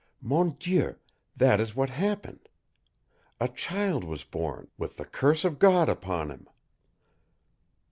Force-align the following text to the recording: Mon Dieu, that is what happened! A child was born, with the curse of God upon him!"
Mon 0.19 0.55
Dieu, 0.57 0.95
that 1.35 1.61
is 1.61 1.75
what 1.75 1.91
happened! 1.91 2.49
A 3.39 3.47
child 3.47 4.03
was 4.03 4.23
born, 4.23 4.71
with 4.75 4.97
the 4.97 5.05
curse 5.05 5.45
of 5.45 5.59
God 5.59 5.89
upon 5.89 6.31
him!" 6.31 6.47